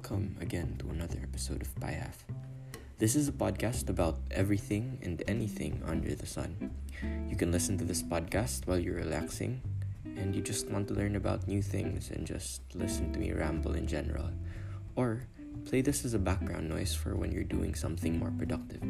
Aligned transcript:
welcome 0.00 0.34
again 0.40 0.74
to 0.78 0.88
another 0.88 1.18
episode 1.22 1.60
of 1.60 1.74
PYHAF. 1.74 2.24
This 2.96 3.14
is 3.14 3.28
a 3.28 3.32
podcast 3.32 3.90
about 3.90 4.18
everything 4.30 4.98
and 5.02 5.22
anything 5.28 5.82
under 5.84 6.14
the 6.14 6.24
sun. 6.24 6.70
You 7.28 7.36
can 7.36 7.52
listen 7.52 7.76
to 7.76 7.84
this 7.84 8.02
podcast 8.02 8.66
while 8.66 8.78
you're 8.78 8.94
relaxing 8.94 9.60
and 10.16 10.34
you 10.34 10.40
just 10.40 10.70
want 10.70 10.88
to 10.88 10.94
learn 10.94 11.16
about 11.16 11.46
new 11.46 11.60
things 11.60 12.10
and 12.12 12.26
just 12.26 12.62
listen 12.74 13.12
to 13.12 13.18
me 13.18 13.32
ramble 13.32 13.74
in 13.74 13.86
general. 13.86 14.30
Or 14.96 15.26
play 15.66 15.82
this 15.82 16.06
as 16.06 16.14
a 16.14 16.18
background 16.18 16.70
noise 16.70 16.94
for 16.94 17.14
when 17.14 17.30
you're 17.30 17.44
doing 17.44 17.74
something 17.74 18.18
more 18.18 18.32
productive. 18.38 18.82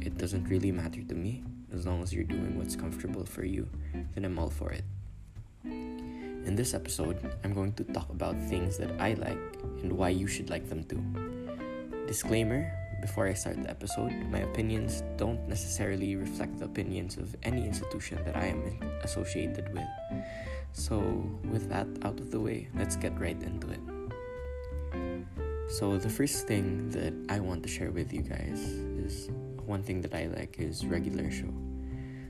It 0.00 0.16
doesn't 0.16 0.48
really 0.48 0.72
matter 0.72 1.02
to 1.02 1.14
me 1.14 1.44
as 1.74 1.84
long 1.84 2.02
as 2.02 2.10
you're 2.10 2.24
doing 2.24 2.56
what's 2.56 2.74
comfortable 2.74 3.26
for 3.26 3.44
you, 3.44 3.68
then 4.14 4.24
I'm 4.24 4.38
all 4.38 4.48
for 4.48 4.72
it. 4.72 4.84
In 6.44 6.56
this 6.56 6.74
episode, 6.74 7.18
I'm 7.44 7.54
going 7.54 7.72
to 7.74 7.84
talk 7.84 8.10
about 8.10 8.34
things 8.50 8.76
that 8.78 8.90
I 9.00 9.14
like 9.14 9.38
and 9.82 9.92
why 9.92 10.08
you 10.08 10.26
should 10.26 10.50
like 10.50 10.68
them 10.68 10.82
too. 10.84 11.02
Disclaimer 12.06 12.70
before 13.00 13.26
I 13.26 13.34
start 13.34 13.62
the 13.62 13.70
episode, 13.70 14.12
my 14.30 14.40
opinions 14.40 15.02
don't 15.16 15.48
necessarily 15.48 16.14
reflect 16.16 16.58
the 16.58 16.66
opinions 16.66 17.16
of 17.16 17.34
any 17.42 17.66
institution 17.66 18.18
that 18.24 18.36
I 18.36 18.46
am 18.46 18.62
associated 19.02 19.72
with. 19.74 19.86
So, 20.72 20.98
with 21.50 21.68
that 21.68 21.86
out 22.02 22.18
of 22.18 22.30
the 22.30 22.40
way, 22.40 22.68
let's 22.74 22.96
get 22.96 23.18
right 23.18 23.40
into 23.42 23.68
it. 23.70 23.82
So, 25.68 25.98
the 25.98 26.08
first 26.08 26.46
thing 26.46 26.90
that 26.90 27.12
I 27.28 27.40
want 27.40 27.62
to 27.64 27.68
share 27.68 27.90
with 27.90 28.12
you 28.12 28.22
guys 28.22 28.60
is 29.02 29.30
one 29.66 29.82
thing 29.82 30.00
that 30.02 30.14
I 30.14 30.26
like 30.26 30.56
is 30.58 30.86
Regular 30.86 31.30
Show. 31.30 31.52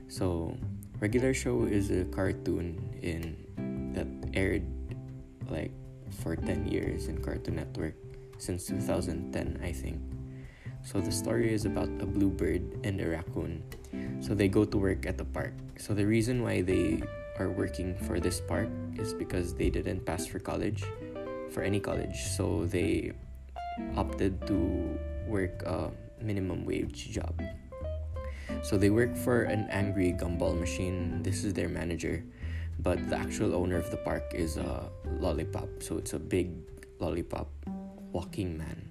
So, 0.07 0.57
Regular 0.99 1.33
Show 1.33 1.65
is 1.65 1.91
a 1.91 2.05
cartoon 2.05 2.81
in 3.01 3.37
that 3.93 4.07
aired 4.33 4.65
like 5.49 5.71
for 6.21 6.35
10 6.35 6.67
years 6.67 7.07
in 7.07 7.21
Cartoon 7.21 7.55
Network 7.55 7.95
since 8.37 8.65
2010, 8.65 9.59
I 9.63 9.71
think. 9.71 10.01
So 10.83 10.99
the 10.99 11.11
story 11.11 11.53
is 11.53 11.65
about 11.65 11.89
a 12.01 12.05
bluebird 12.05 12.61
and 12.83 12.99
a 12.99 13.07
raccoon. 13.07 13.63
So 14.19 14.35
they 14.35 14.47
go 14.47 14.65
to 14.65 14.77
work 14.77 15.05
at 15.05 15.17
the 15.17 15.25
park. 15.25 15.53
So 15.77 15.93
the 15.93 16.05
reason 16.05 16.43
why 16.43 16.61
they 16.61 17.01
are 17.39 17.49
working 17.49 17.95
for 18.03 18.19
this 18.19 18.41
park 18.41 18.69
is 18.95 19.13
because 19.13 19.55
they 19.55 19.69
didn't 19.69 20.05
pass 20.05 20.25
for 20.27 20.39
college, 20.39 20.83
for 21.51 21.63
any 21.63 21.79
college. 21.79 22.27
So 22.35 22.65
they 22.65 23.13
opted 23.95 24.45
to 24.47 24.99
work 25.25 25.63
a 25.63 25.89
minimum 26.21 26.65
wage 26.65 27.09
job. 27.11 27.41
So 28.61 28.77
they 28.77 28.89
work 28.89 29.15
for 29.15 29.43
an 29.43 29.67
angry 29.71 30.13
gumball 30.13 30.59
machine. 30.59 31.23
This 31.23 31.43
is 31.43 31.53
their 31.53 31.69
manager 31.69 32.23
but 32.79 32.97
the 33.09 33.17
actual 33.17 33.55
owner 33.55 33.77
of 33.77 33.89
the 33.91 33.97
park 33.97 34.23
is 34.33 34.57
a 34.57 34.89
lollipop 35.19 35.69
so 35.79 35.97
it's 35.97 36.13
a 36.13 36.19
big 36.19 36.51
lollipop 36.99 37.49
walking 38.11 38.57
man. 38.57 38.89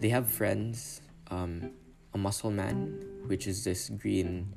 They 0.00 0.08
have 0.08 0.28
friends 0.28 1.00
um, 1.30 1.70
a 2.14 2.18
muscle 2.18 2.50
man 2.50 2.98
which 3.26 3.46
is 3.46 3.64
this 3.64 3.90
green 3.90 4.54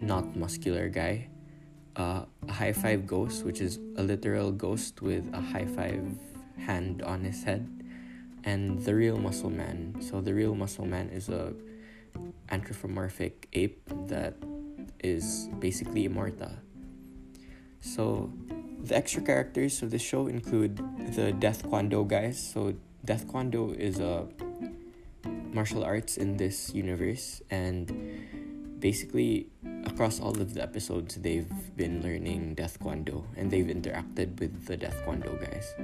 not 0.00 0.36
muscular 0.36 0.88
guy 0.88 1.28
uh, 1.96 2.22
a 2.46 2.52
high 2.52 2.72
five 2.72 3.06
ghost 3.06 3.44
which 3.44 3.60
is 3.60 3.78
a 3.96 4.02
literal 4.02 4.52
ghost 4.52 5.02
with 5.02 5.28
a 5.34 5.40
high 5.40 5.66
five 5.66 6.02
hand 6.56 7.02
on 7.02 7.24
his 7.24 7.42
head 7.42 7.66
and 8.44 8.78
the 8.84 8.94
real 8.94 9.18
muscle 9.18 9.50
man. 9.50 9.96
So 10.00 10.20
the 10.20 10.32
real 10.32 10.54
muscle 10.54 10.86
man 10.86 11.10
is 11.10 11.28
a 11.28 11.52
anthropomorphic 12.50 13.48
ape 13.52 13.82
that 14.06 14.34
is 15.02 15.48
basically 15.58 16.04
immortal 16.04 16.50
so, 17.80 18.32
the 18.82 18.96
extra 18.96 19.22
characters 19.22 19.82
of 19.82 19.90
the 19.90 19.98
show 19.98 20.26
include 20.26 20.78
the 21.14 21.32
Death 21.32 21.62
Kwon-do 21.64 22.04
guys. 22.04 22.38
So, 22.38 22.74
Death 23.04 23.26
Kwon-do 23.26 23.72
is 23.72 23.98
a 23.98 24.26
martial 25.52 25.84
arts 25.84 26.16
in 26.16 26.36
this 26.36 26.74
universe, 26.74 27.42
and 27.50 27.90
basically, 28.80 29.48
across 29.84 30.20
all 30.20 30.34
of 30.40 30.54
the 30.54 30.62
episodes, 30.62 31.16
they've 31.16 31.50
been 31.76 32.02
learning 32.02 32.54
Death 32.54 32.78
Kwon-do 32.80 33.24
and 33.36 33.50
they've 33.50 33.66
interacted 33.66 34.38
with 34.40 34.66
the 34.66 34.76
Death 34.76 35.02
Kwon-do 35.06 35.38
guys. 35.38 35.74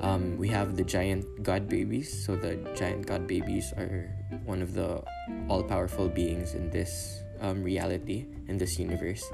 Um, 0.00 0.38
we 0.38 0.48
have 0.48 0.76
the 0.76 0.84
giant 0.84 1.42
god 1.42 1.68
babies. 1.68 2.24
So, 2.24 2.36
the 2.36 2.56
giant 2.76 3.06
god 3.06 3.26
babies 3.26 3.72
are 3.76 4.08
one 4.44 4.62
of 4.62 4.74
the 4.74 5.02
all 5.48 5.62
powerful 5.62 6.08
beings 6.08 6.54
in 6.54 6.70
this 6.70 7.22
um, 7.40 7.62
reality, 7.62 8.26
in 8.46 8.58
this 8.58 8.78
universe 8.78 9.24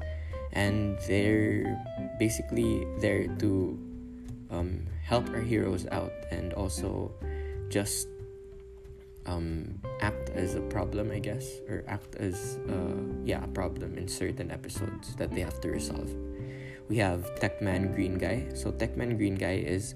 and 0.55 0.97
they're 1.07 1.77
basically 2.17 2.87
there 2.99 3.27
to 3.39 3.77
um, 4.49 4.87
help 5.03 5.29
our 5.29 5.41
heroes 5.41 5.85
out 5.91 6.13
and 6.31 6.53
also 6.53 7.11
just 7.69 8.07
um, 9.25 9.79
act 10.01 10.29
as 10.29 10.55
a 10.55 10.61
problem, 10.61 11.11
I 11.11 11.19
guess, 11.19 11.59
or 11.67 11.83
act 11.87 12.15
as 12.15 12.59
uh, 12.69 12.95
yeah 13.23 13.43
a 13.43 13.47
problem 13.47 13.97
in 13.97 14.07
certain 14.07 14.51
episodes 14.51 15.15
that 15.15 15.31
they 15.31 15.41
have 15.41 15.59
to 15.61 15.69
resolve. 15.69 16.09
We 16.87 16.97
have 16.97 17.25
Techman 17.41 17.93
Green 17.93 18.17
Guy. 18.17 18.45
So 18.53 18.71
Techman 18.71 19.17
Green 19.17 19.35
Guy 19.35 19.65
is 19.65 19.95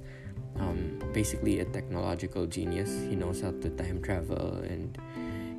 um, 0.57 0.99
basically 1.13 1.59
a 1.59 1.65
technological 1.65 2.47
genius. 2.47 2.89
He 3.07 3.15
knows 3.15 3.41
how 3.41 3.51
to 3.51 3.69
time 3.69 4.01
travel 4.01 4.57
and 4.65 4.97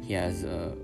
he 0.02 0.14
has 0.14 0.42
a, 0.42 0.76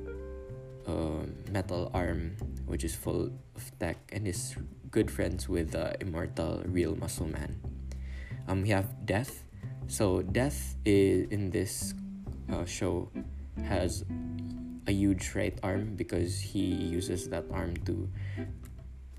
metal 1.51 1.91
arm 1.95 2.37
which 2.67 2.85
is 2.85 2.95
full 2.95 3.31
of 3.55 3.79
tech 3.79 3.97
and 4.13 4.27
is 4.27 4.57
good 4.91 5.11
friends 5.11 5.49
with 5.49 5.73
the 5.73 5.95
immortal 6.01 6.63
real 6.67 6.97
muscle 6.97 7.27
man. 7.27 7.61
Um, 8.49 8.63
we 8.63 8.71
have 8.71 9.07
Death. 9.07 9.45
So 9.89 10.23
Death 10.23 10.77
is 10.85 11.29
in 11.31 11.51
this 11.51 11.95
uh, 12.53 12.65
show 12.65 13.11
has 13.65 14.05
a 14.87 14.93
huge 14.93 15.33
right 15.35 15.59
arm 15.63 15.95
because 15.97 16.39
he 16.39 16.61
uses 16.61 17.29
that 17.31 17.45
arm 17.51 17.77
to 17.85 18.09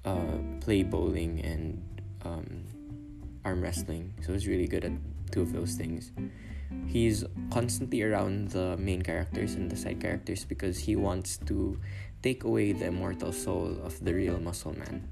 uh, 0.05 0.37
play 0.61 0.83
bowling 0.83 1.41
and 1.43 1.83
um, 2.23 2.63
arm 3.43 3.61
wrestling. 3.61 4.13
So 4.21 4.33
he's 4.33 4.47
really 4.47 4.67
good 4.67 4.85
at 4.85 4.91
two 5.31 5.41
of 5.41 5.51
those 5.51 5.75
things. 5.75 6.11
He's 6.85 7.23
constantly 7.51 8.01
around 8.01 8.49
the 8.49 8.77
main 8.77 9.01
characters 9.01 9.55
and 9.55 9.69
the 9.69 9.75
side 9.75 9.99
characters 9.99 10.45
because 10.45 10.77
he 10.77 10.95
wants 10.95 11.37
to 11.45 11.79
take 12.23 12.43
away 12.43 12.71
the 12.71 12.87
immortal 12.87 13.31
soul 13.31 13.77
of 13.83 14.03
the 14.03 14.13
real 14.13 14.39
muscle 14.39 14.75
man. 14.77 15.07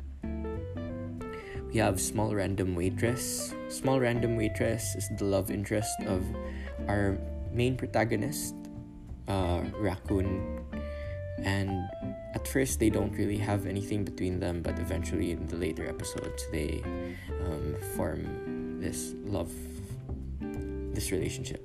We 1.76 1.80
have 1.80 2.00
Small 2.00 2.34
Random 2.34 2.74
Waitress. 2.74 3.54
Small 3.68 4.00
Random 4.00 4.38
Waitress 4.38 4.96
is 4.96 5.10
the 5.18 5.26
love 5.26 5.52
interest 5.52 5.92
of 6.08 6.24
our 6.88 7.20
main 7.52 7.76
protagonist, 7.76 8.56
uh, 9.28 9.62
Raccoon. 9.76 10.64
And 11.44 11.84
at 12.34 12.48
first, 12.48 12.80
they 12.80 12.90
don't 12.90 13.12
really 13.12 13.38
have 13.38 13.66
anything 13.66 14.06
between 14.06 14.40
them, 14.40 14.62
but 14.62 14.80
eventually, 14.80 15.32
in 15.32 15.48
the 15.48 15.58
later 15.58 15.88
episodes, 15.88 16.48
they 16.52 16.82
um, 17.44 17.76
form 17.96 18.80
this 18.80 19.14
love, 19.26 19.52
this 20.96 21.12
relationship. 21.12 21.62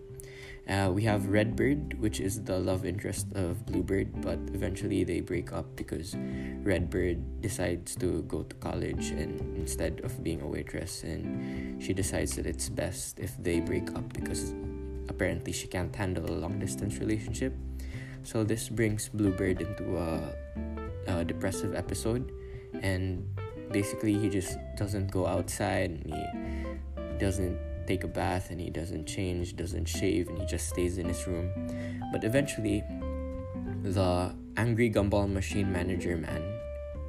Uh, 0.69 0.91
we 0.93 1.03
have 1.03 1.27
Redbird, 1.27 1.99
which 1.99 2.21
is 2.21 2.45
the 2.45 2.59
love 2.59 2.85
interest 2.85 3.27
of 3.35 3.67
Bluebird, 3.67 4.21
but 4.23 4.39
eventually 4.55 5.03
they 5.03 5.21
break 5.21 5.53
up 5.53 5.67
because 5.75 6.15
Redbird 6.63 7.41
decides 7.41 7.97
to 7.97 8.23
go 8.31 8.43
to 8.43 8.55
college 8.57 9.11
and 9.11 9.41
instead 9.57 10.01
of 10.05 10.23
being 10.23 10.41
a 10.43 10.47
waitress, 10.47 11.03
and 11.03 11.83
she 11.83 11.93
decides 11.93 12.37
that 12.37 12.47
it's 12.47 12.69
best 12.69 13.19
if 13.19 13.37
they 13.43 13.59
break 13.59 13.91
up 13.97 14.13
because 14.13 14.55
apparently 15.09 15.53
she 15.53 15.67
can't 15.67 15.95
handle 15.95 16.31
a 16.31 16.37
long 16.39 16.61
distance 16.61 16.99
relationship. 16.99 17.53
So 18.23 18.45
this 18.45 18.69
brings 18.69 19.09
Bluebird 19.09 19.63
into 19.63 19.97
a, 19.97 20.23
a 21.09 21.25
depressive 21.25 21.75
episode, 21.75 22.31
and 22.81 23.27
basically 23.73 24.15
he 24.15 24.29
just 24.29 24.59
doesn't 24.77 25.11
go 25.11 25.27
outside 25.27 25.91
and 25.91 26.15
he 26.15 27.19
doesn't 27.19 27.59
take 27.91 28.07
a 28.07 28.13
bath 28.23 28.55
and 28.55 28.63
he 28.63 28.71
doesn't 28.71 29.05
change, 29.05 29.59
doesn't 29.59 29.91
shave, 29.91 30.31
and 30.31 30.39
he 30.39 30.47
just 30.47 30.71
stays 30.71 30.95
in 30.95 31.11
his 31.11 31.27
room. 31.27 31.51
But 32.15 32.23
eventually, 32.23 32.87
the 33.83 34.31
angry 34.57 34.89
gumball 34.95 35.27
machine 35.27 35.73
manager 35.73 36.15
man 36.15 36.43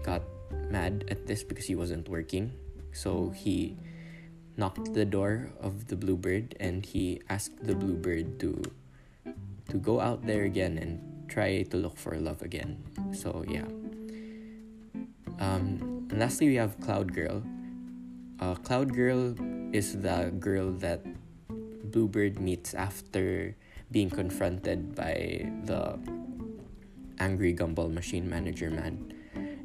got 0.02 0.26
mad 0.74 1.06
at 1.14 1.30
this 1.30 1.46
because 1.46 1.70
he 1.70 1.78
wasn't 1.78 2.10
working. 2.10 2.58
So 2.98 3.30
he 3.30 3.78
knocked 4.58 4.98
the 4.98 5.06
door 5.06 5.54
of 5.62 5.86
the 5.86 5.96
bluebird 5.96 6.58
and 6.60 6.84
he 6.84 7.22
asked 7.30 7.62
the 7.62 7.76
bluebird 7.78 8.42
to 8.42 8.62
to 9.70 9.78
go 9.78 10.02
out 10.02 10.26
there 10.26 10.44
again 10.44 10.76
and 10.82 11.00
try 11.30 11.62
to 11.64 11.78
look 11.78 11.96
for 11.96 12.18
love 12.18 12.42
again. 12.42 12.82
So 13.14 13.46
yeah. 13.48 13.70
Um, 15.40 16.10
and 16.10 16.18
lastly, 16.18 16.50
we 16.50 16.58
have 16.58 16.76
Cloud 16.82 17.14
Girl. 17.14 17.46
Uh, 18.42 18.56
Cloud 18.66 18.92
Girl 18.92 19.38
is 19.72 20.02
the 20.02 20.34
girl 20.40 20.72
that 20.84 21.02
Bluebird 21.92 22.40
meets 22.40 22.74
after 22.74 23.56
being 23.92 24.10
confronted 24.10 24.96
by 24.96 25.50
the 25.66 26.00
angry 27.20 27.54
gumball 27.54 27.92
machine 27.92 28.30
manager 28.30 28.70
man. 28.70 29.14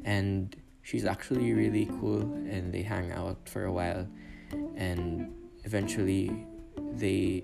And 0.03 0.55
she's 0.83 1.05
actually 1.05 1.53
really 1.53 1.85
cool 1.99 2.21
and 2.21 2.73
they 2.73 2.81
hang 2.81 3.11
out 3.11 3.49
for 3.49 3.65
a 3.65 3.71
while 3.71 4.07
and 4.75 5.33
eventually 5.65 6.45
they 6.93 7.43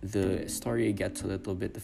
the 0.00 0.46
story 0.48 0.92
gets 0.92 1.22
a 1.22 1.26
little 1.26 1.54
bit 1.54 1.78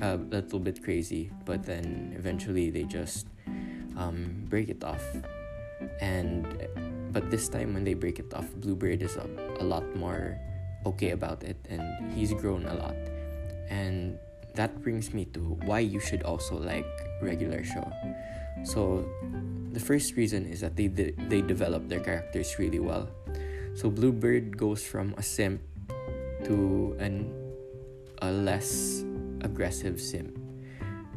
a 0.00 0.14
uh, 0.14 0.16
little 0.16 0.58
bit 0.58 0.82
crazy, 0.82 1.30
but 1.44 1.62
then 1.64 2.12
eventually 2.16 2.70
they 2.70 2.82
just 2.82 3.26
um, 3.96 4.44
break 4.48 4.68
it 4.68 4.82
off. 4.84 5.04
And 6.00 6.46
but 7.12 7.30
this 7.30 7.48
time 7.48 7.74
when 7.74 7.84
they 7.84 7.94
break 7.94 8.18
it 8.18 8.32
off, 8.34 8.48
Bluebird 8.56 9.02
is 9.02 9.16
a, 9.16 9.28
a 9.60 9.64
lot 9.64 9.84
more 9.94 10.40
okay 10.86 11.10
about 11.10 11.44
it, 11.44 11.56
and 11.68 12.12
he's 12.12 12.32
grown 12.32 12.64
a 12.66 12.74
lot. 12.74 12.96
And 13.68 14.18
that 14.54 14.82
brings 14.82 15.14
me 15.14 15.26
to 15.36 15.40
why 15.64 15.80
you 15.80 16.00
should 16.00 16.22
also 16.22 16.56
like 16.56 16.88
regular 17.20 17.62
show. 17.64 17.84
So 18.64 19.04
the 19.72 19.80
first 19.80 20.16
reason 20.16 20.46
is 20.46 20.60
that 20.60 20.76
they 20.76 20.88
de- 20.88 21.16
they 21.28 21.40
develop 21.40 21.88
their 21.88 22.00
characters 22.00 22.58
really 22.58 22.80
well. 22.80 23.08
So 23.74 23.88
Bluebird 23.88 24.56
goes 24.56 24.84
from 24.84 25.14
a 25.16 25.22
simp 25.22 25.60
to 26.44 26.96
an 26.98 27.32
a 28.20 28.30
less 28.30 29.04
aggressive 29.40 30.00
simp. 30.00 30.36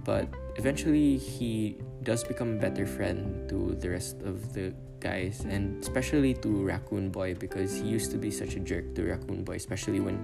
But 0.04 0.30
eventually 0.56 1.18
he 1.18 1.78
does 2.04 2.24
become 2.24 2.58
a 2.58 2.60
better 2.60 2.86
friend 2.86 3.50
to 3.50 3.76
the 3.76 3.90
rest 3.90 4.22
of 4.22 4.54
the 4.54 4.74
guys 5.06 5.46
and 5.46 5.78
especially 5.86 6.34
to 6.34 6.66
Raccoon 6.66 7.14
Boy 7.14 7.38
because 7.38 7.78
he 7.78 7.86
used 7.86 8.10
to 8.10 8.18
be 8.18 8.34
such 8.34 8.58
a 8.58 8.60
jerk 8.60 8.98
to 8.98 9.06
Raccoon 9.06 9.46
Boy, 9.46 9.62
especially 9.62 10.02
when 10.02 10.18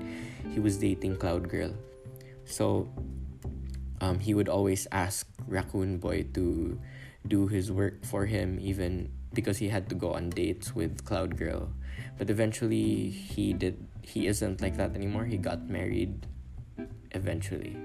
he 0.50 0.60
was 0.60 0.81
dating 0.81 1.22
Cloud 1.22 1.45
Girl. 1.45 1.69
So 2.50 2.89
um, 4.01 4.18
he 4.18 4.33
would 4.33 4.50
always 4.50 4.89
ask 4.92 5.30
Raccoon 5.45 6.01
Boy 6.01 6.25
to 6.33 6.81
do 7.30 7.45
his 7.45 7.72
work 7.72 8.01
for 8.01 8.25
him, 8.25 8.57
even 8.57 9.13
because 9.38 9.62
he 9.62 9.69
had 9.69 9.86
to 9.89 9.95
go 9.95 10.18
on 10.18 10.33
dates 10.33 10.74
with 10.74 11.06
Cloud 11.06 11.38
Girl. 11.38 11.69
But 12.18 12.33
eventually, 12.33 13.13
he 13.13 13.54
did. 13.54 13.78
He 14.01 14.25
isn't 14.25 14.66
like 14.66 14.75
that 14.81 14.98
anymore. 14.98 15.30
He 15.30 15.38
got 15.38 15.69
married. 15.69 16.25
Eventually, 17.12 17.75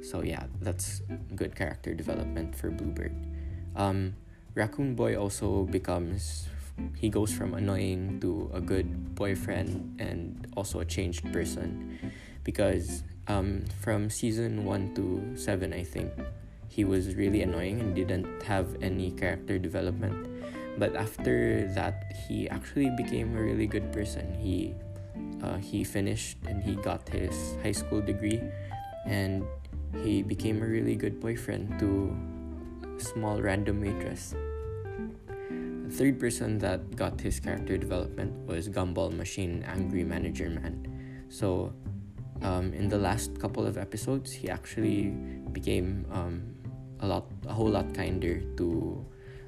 so 0.00 0.24
yeah, 0.24 0.48
that's 0.64 1.04
good 1.36 1.54
character 1.54 1.92
development 1.92 2.56
for 2.56 2.72
Bluebird. 2.72 3.12
Um, 3.76 4.16
Raccoon 4.54 4.94
Boy 4.94 5.16
also 5.16 5.64
becomes. 5.64 6.48
He 6.96 7.10
goes 7.10 7.32
from 7.32 7.52
annoying 7.52 8.20
to 8.20 8.50
a 8.54 8.60
good 8.60 9.14
boyfriend 9.14 10.00
and 10.00 10.46
also 10.56 10.80
a 10.80 10.84
changed 10.84 11.30
person, 11.32 11.98
because 12.42 13.04
um, 13.28 13.64
from 13.80 14.08
season 14.08 14.64
one 14.64 14.94
to 14.94 15.36
seven, 15.36 15.74
I 15.74 15.84
think 15.84 16.08
he 16.68 16.84
was 16.84 17.14
really 17.16 17.42
annoying 17.42 17.80
and 17.80 17.94
didn't 17.94 18.42
have 18.44 18.80
any 18.80 19.10
character 19.12 19.58
development. 19.58 20.26
But 20.78 20.96
after 20.96 21.68
that, 21.74 22.16
he 22.26 22.48
actually 22.48 22.88
became 22.96 23.36
a 23.36 23.42
really 23.42 23.66
good 23.66 23.92
person. 23.92 24.32
He 24.40 24.72
uh, 25.42 25.58
he 25.58 25.84
finished 25.84 26.38
and 26.46 26.62
he 26.62 26.76
got 26.76 27.06
his 27.08 27.34
high 27.62 27.76
school 27.76 28.00
degree, 28.00 28.40
and 29.04 29.44
he 30.02 30.22
became 30.22 30.62
a 30.62 30.66
really 30.66 30.96
good 30.96 31.20
boyfriend 31.20 31.78
to 31.80 32.16
small 33.00 33.40
random 33.40 33.80
waitress. 33.80 34.34
The 35.48 35.90
third 35.90 36.20
person 36.20 36.58
that 36.58 36.94
got 36.94 37.20
his 37.20 37.40
character 37.40 37.76
development 37.76 38.46
was 38.46 38.68
Gumball 38.68 39.12
Machine 39.12 39.64
Angry 39.66 40.04
Manager 40.04 40.48
Man. 40.48 41.26
So, 41.28 41.72
um, 42.42 42.72
in 42.72 42.88
the 42.88 42.98
last 42.98 43.40
couple 43.40 43.66
of 43.66 43.76
episodes, 43.76 44.30
he 44.32 44.48
actually 44.48 45.10
became 45.52 46.06
um, 46.12 46.54
a 47.00 47.06
lot 47.06 47.26
a 47.46 47.52
whole 47.52 47.68
lot 47.68 47.92
kinder 47.94 48.40
to 48.56 49.04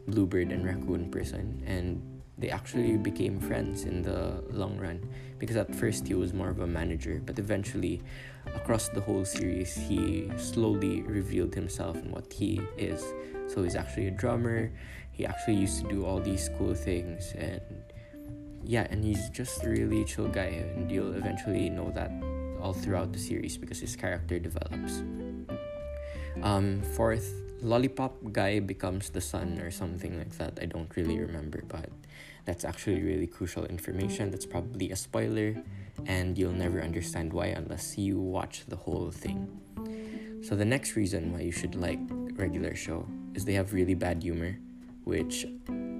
Bluebird 0.08 0.50
and 0.50 0.66
Raccoon 0.66 1.10
person 1.10 1.62
and 1.66 2.02
they 2.38 2.50
actually 2.50 2.96
became 2.96 3.38
friends 3.38 3.84
in 3.84 4.02
the 4.02 4.42
long 4.50 4.76
run 4.76 4.98
because 5.38 5.56
at 5.56 5.72
first 5.74 6.08
he 6.08 6.14
was 6.14 6.32
more 6.32 6.48
of 6.48 6.60
a 6.60 6.66
manager 6.66 7.22
but 7.24 7.38
eventually 7.38 8.02
across 8.54 8.88
the 8.88 9.00
whole 9.00 9.24
series 9.24 9.74
he 9.74 10.30
slowly 10.36 11.02
revealed 11.02 11.54
himself 11.54 11.96
and 11.96 12.10
what 12.10 12.32
he 12.32 12.60
is 12.76 13.04
so 13.52 13.62
he's 13.62 13.76
actually 13.76 14.06
a 14.06 14.10
drummer 14.10 14.72
he 15.10 15.26
actually 15.26 15.54
used 15.54 15.82
to 15.82 15.88
do 15.88 16.04
all 16.04 16.20
these 16.20 16.48
cool 16.58 16.74
things 16.74 17.32
and 17.36 17.60
yeah 18.64 18.86
and 18.90 19.04
he's 19.04 19.28
just 19.30 19.62
a 19.64 19.68
really 19.68 20.04
chill 20.04 20.28
guy 20.28 20.64
and 20.76 20.90
you'll 20.90 21.14
eventually 21.14 21.68
know 21.68 21.90
that 21.90 22.10
all 22.60 22.72
throughout 22.72 23.12
the 23.12 23.18
series 23.18 23.56
because 23.56 23.80
his 23.80 23.96
character 23.96 24.38
develops 24.38 25.02
um, 26.42 26.80
fourth 26.96 27.42
lollipop 27.62 28.16
guy 28.32 28.58
becomes 28.58 29.10
the 29.10 29.20
sun 29.20 29.58
or 29.60 29.70
something 29.70 30.18
like 30.18 30.36
that. 30.38 30.58
I 30.60 30.66
don't 30.66 30.90
really 30.96 31.18
remember, 31.18 31.62
but 31.66 31.88
that's 32.44 32.64
actually 32.64 33.02
really 33.02 33.26
crucial 33.26 33.64
information. 33.66 34.30
That's 34.30 34.46
probably 34.46 34.90
a 34.90 34.96
spoiler, 34.96 35.54
and 36.06 36.36
you'll 36.36 36.52
never 36.52 36.82
understand 36.82 37.32
why 37.32 37.46
unless 37.46 37.96
you 37.96 38.18
watch 38.18 38.64
the 38.66 38.76
whole 38.76 39.10
thing. 39.10 39.48
So, 40.42 40.56
the 40.56 40.64
next 40.64 40.96
reason 40.96 41.32
why 41.32 41.42
you 41.42 41.52
should 41.52 41.76
like 41.76 42.00
regular 42.34 42.74
show 42.74 43.06
is 43.34 43.44
they 43.44 43.54
have 43.54 43.72
really 43.72 43.94
bad 43.94 44.22
humor, 44.22 44.58
which 45.04 45.46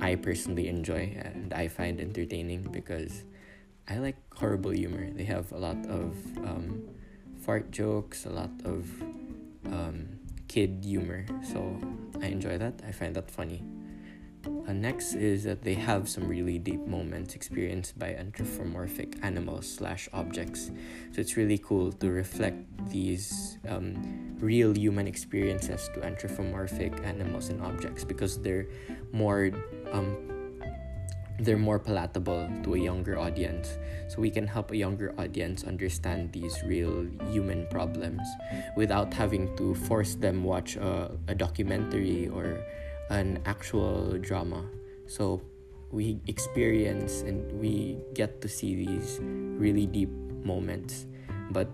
I 0.01 0.17
personally 0.17 0.69
enjoy 0.69 1.17
and 1.17 1.53
I 1.53 1.69
find 1.69 2.01
entertaining 2.01 2.69
because 2.71 3.25
I 3.89 3.99
like 3.99 4.17
horrible 4.35 4.71
humor. 4.71 5.11
They 5.11 5.25
have 5.25 5.51
a 5.53 5.59
lot 5.59 5.79
of 5.87 6.17
um, 6.39 6.83
fart 7.41 7.71
jokes, 7.71 8.27
a 8.27 8.31
lot 8.31 8.51
of 8.65 8.89
um, 9.67 10.09
kid 10.49 10.83
humor. 10.85 11.27
So 11.43 11.79
I 12.21 12.27
enjoy 12.27 12.59
that. 12.59 12.81
I 12.87 12.93
find 12.93 13.15
that 13.17 13.31
funny. 13.31 13.63
Uh, 14.45 14.73
next 14.73 15.15
is 15.15 15.45
that 15.45 15.63
they 15.63 15.75
have 15.75 16.09
some 16.09 16.27
really 16.27 16.59
deep 16.59 16.85
moments 16.87 17.35
experienced 17.35 17.99
by 17.99 18.15
anthropomorphic 18.15 19.19
animals 19.23 19.69
slash 19.69 20.09
objects. 20.13 20.71
So 21.13 21.21
it's 21.21 21.37
really 21.37 21.59
cool 21.59 21.93
to 21.93 22.11
reflect 22.11 22.59
these 22.91 23.59
um, 23.69 24.37
real 24.41 24.75
human 24.75 25.07
experiences 25.07 25.89
to 25.95 26.05
anthropomorphic 26.05 26.93
animals 27.05 27.49
and 27.51 27.63
objects 27.63 28.05
because 28.05 28.39
they're 28.41 28.67
more 29.13 29.51
um, 29.93 30.17
they're 31.39 31.59
more 31.59 31.79
palatable 31.79 32.49
to 32.63 32.75
a 32.75 32.79
younger 32.79 33.19
audience. 33.19 33.79
So 34.09 34.21
we 34.21 34.31
can 34.31 34.47
help 34.47 34.71
a 34.71 34.77
younger 34.77 35.13
audience 35.19 35.65
understand 35.65 36.33
these 36.33 36.63
real 36.63 37.07
human 37.31 37.67
problems 37.67 38.23
without 38.77 39.13
having 39.13 39.57
to 39.57 39.75
force 39.75 40.15
them 40.15 40.45
watch 40.45 40.77
a, 40.77 41.11
a 41.27 41.35
documentary 41.35 42.29
or 42.29 42.65
an 43.13 43.39
actual 43.45 44.19
drama. 44.19 44.65
So 45.07 45.43
we 45.91 46.19
experience 46.27 47.21
and 47.21 47.45
we 47.61 47.99
get 48.15 48.41
to 48.41 48.49
see 48.49 48.75
these 48.75 49.21
really 49.23 49.87
deep 49.87 50.11
moments, 50.43 51.07
but 51.51 51.69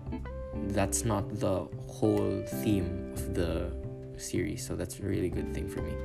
that's 0.67 1.05
not 1.05 1.39
the 1.39 1.65
whole 1.87 2.43
theme 2.61 3.13
of 3.15 3.33
the 3.33 3.71
series. 4.17 4.67
So 4.67 4.75
that's 4.75 4.99
a 4.99 5.03
really 5.03 5.29
good 5.29 5.53
thing 5.53 5.69
for 5.69 5.81
me. 5.81 5.95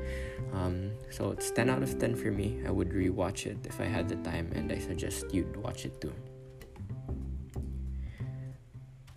Um, 0.53 0.93
so 1.11 1.33
it's 1.33 1.51
10 1.51 1.69
out 1.69 1.83
of 1.83 1.99
10 1.99 2.15
for 2.15 2.31
me. 2.31 2.63
I 2.65 2.71
would 2.71 2.91
rewatch 2.91 3.47
it 3.47 3.59
if 3.65 3.81
I 3.81 3.87
had 3.87 4.09
the 4.09 4.17
time, 4.17 4.53
and 4.55 4.71
I 4.71 4.79
suggest 4.79 5.35
you'd 5.35 5.57
watch 5.57 5.85
it 5.85 6.01
too. 6.01 6.13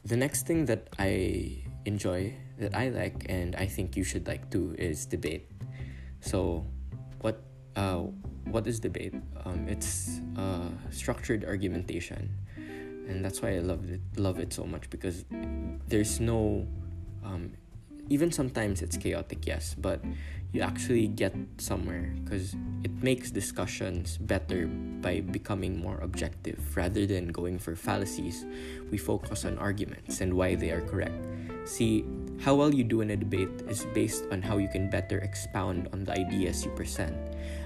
The 0.03 0.17
next 0.17 0.47
thing 0.47 0.65
that 0.65 0.87
I 0.97 1.63
enjoy, 1.85 2.33
that 2.57 2.75
I 2.75 2.89
like, 2.89 3.27
and 3.29 3.55
I 3.55 3.67
think 3.67 3.95
you 3.95 4.03
should 4.03 4.25
like 4.25 4.49
too, 4.49 4.73
is 4.79 5.05
debate. 5.05 5.45
So, 6.21 6.65
what 7.21 7.43
uh, 7.75 8.07
what 8.45 8.67
is 8.67 8.79
debate? 8.79 9.13
Um, 9.45 9.67
it's 9.67 10.21
uh, 10.37 10.69
structured 10.91 11.45
argumentation, 11.45 12.29
and 13.07 13.23
that's 13.23 13.41
why 13.41 13.55
I 13.55 13.59
love 13.59 13.89
it. 13.89 14.01
Love 14.17 14.39
it 14.39 14.53
so 14.53 14.65
much 14.65 14.89
because 14.89 15.25
there's 15.87 16.19
no 16.19 16.67
um, 17.23 17.53
even 18.09 18.31
sometimes 18.31 18.81
it's 18.81 18.95
chaotic, 18.95 19.45
yes, 19.45 19.75
but 19.77 19.99
you 20.53 20.61
actually 20.61 21.07
get 21.07 21.35
somewhere 21.57 22.13
because 22.23 22.55
it 22.83 23.03
makes 23.03 23.31
discussions 23.31 24.17
better 24.17 24.67
by 24.67 25.19
becoming 25.19 25.77
more 25.77 25.99
objective 25.99 26.77
rather 26.77 27.05
than 27.05 27.27
going 27.27 27.59
for 27.59 27.75
fallacies. 27.75 28.45
We 28.91 28.97
focus 28.97 29.43
on 29.43 29.57
arguments 29.57 30.21
and 30.21 30.33
why 30.33 30.55
they 30.55 30.71
are 30.71 30.81
correct. 30.81 31.25
See, 31.65 32.05
how 32.39 32.55
well 32.55 32.73
you 32.73 32.83
do 32.83 33.01
in 33.01 33.11
a 33.11 33.17
debate 33.17 33.49
is 33.67 33.85
based 33.93 34.25
on 34.31 34.41
how 34.41 34.57
you 34.57 34.67
can 34.67 34.89
better 34.89 35.19
expound 35.19 35.89
on 35.91 36.03
the 36.03 36.13
ideas 36.13 36.63
you 36.63 36.71
present. 36.71 37.15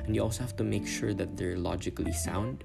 And 0.06 0.16
you 0.16 0.22
also 0.22 0.42
have 0.42 0.56
to 0.58 0.64
make 0.64 0.88
sure 0.88 1.14
that 1.14 1.38
they're 1.38 1.58
logically 1.58 2.14
sound. 2.14 2.64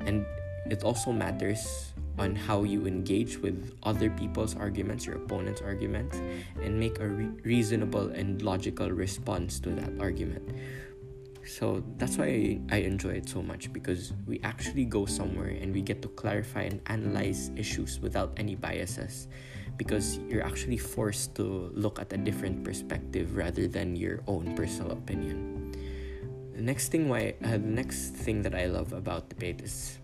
And 0.00 0.24
it 0.70 0.82
also 0.82 1.12
matters 1.12 1.92
on 2.18 2.34
how 2.34 2.62
you 2.62 2.86
engage 2.86 3.38
with 3.38 3.74
other 3.82 4.08
people's 4.10 4.56
arguments, 4.56 5.04
your 5.04 5.16
opponent's 5.16 5.60
arguments, 5.60 6.16
and 6.62 6.80
make 6.80 6.98
a 6.98 7.06
re- 7.06 7.28
reasonable 7.44 8.08
and 8.08 8.40
logical 8.40 8.90
response 8.90 9.60
to 9.60 9.70
that 9.70 9.92
argument. 10.00 10.42
So 11.44 11.84
that's 11.98 12.16
why 12.16 12.58
I 12.70 12.78
enjoy 12.78 13.10
it 13.10 13.28
so 13.28 13.42
much 13.42 13.72
because 13.72 14.12
we 14.26 14.40
actually 14.42 14.84
go 14.84 15.06
somewhere 15.06 15.48
and 15.48 15.72
we 15.72 15.82
get 15.82 16.02
to 16.02 16.08
clarify 16.08 16.62
and 16.62 16.80
analyze 16.86 17.52
issues 17.54 18.00
without 18.00 18.32
any 18.36 18.56
biases 18.56 19.28
because 19.76 20.18
you're 20.28 20.44
actually 20.44 20.78
forced 20.78 21.34
to 21.36 21.70
look 21.74 22.00
at 22.00 22.12
a 22.12 22.16
different 22.16 22.64
perspective 22.64 23.36
rather 23.36 23.68
than 23.68 23.96
your 23.96 24.20
own 24.26 24.54
personal 24.56 24.92
opinion. 24.92 25.72
The 26.54 26.62
next 26.62 26.88
thing 26.88 27.08
why 27.08 27.34
uh, 27.44 27.60
the 27.60 27.70
next 27.70 28.16
thing 28.16 28.42
that 28.42 28.54
I 28.54 28.66
love 28.66 28.92
about 28.92 29.28
debate 29.28 29.60
is 29.60 29.98